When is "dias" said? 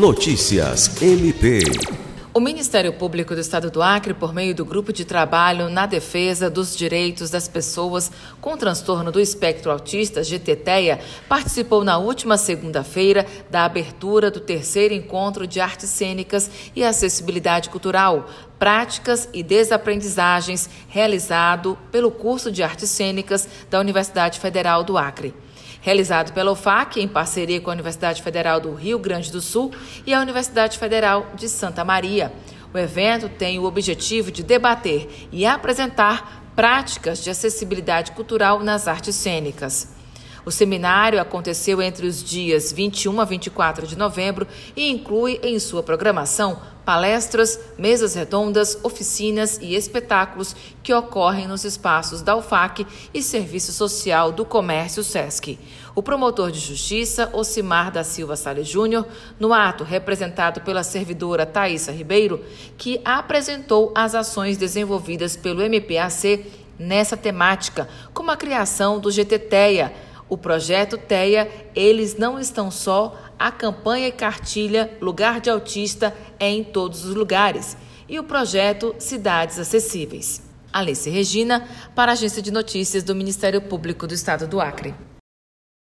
42.22-42.72